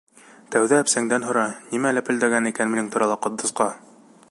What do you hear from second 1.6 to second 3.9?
нимә ләпелдәгән икән минең турала Ҡотдосҡа?